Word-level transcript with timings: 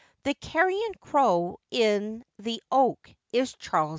The 0.23 0.33
'Carrion 0.33 0.95
Crow' 0.99 1.59
in 1.69 2.25
the 2.39 2.59
oak 2.71 3.13
is 3.31 3.53
Charles 3.53 3.89
II. 3.89 3.89